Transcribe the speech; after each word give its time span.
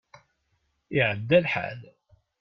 Iɛedda 0.99 1.37
lḥal. 1.45 1.79